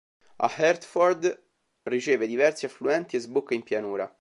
[0.35, 1.43] A Hertford
[1.83, 4.09] riceve diversi affluenti e sbocca in pianura.